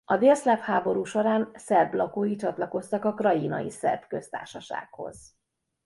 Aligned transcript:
A 0.05 0.17
délszláv 0.17 0.59
háború 0.59 1.03
során 1.03 1.51
szerb 1.53 1.93
lakói 1.93 2.35
csatlakoztak 2.35 3.05
a 3.05 3.13
Krajinai 3.13 3.69
Szerb 3.69 4.07
Köztársasághoz. 4.07 5.35